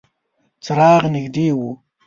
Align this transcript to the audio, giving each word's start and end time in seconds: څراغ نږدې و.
څراغ 0.63 1.03
نږدې 1.13 1.47
و. 1.57 1.59